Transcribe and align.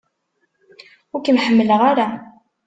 Ur 1.13 1.19
kem-ḥemmleɣ 1.25 1.81
ara! 1.91 2.07